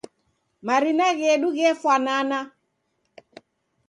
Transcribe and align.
Marina 0.67 1.07
ghedu 1.19 1.49
ghefwanana. 1.55 2.39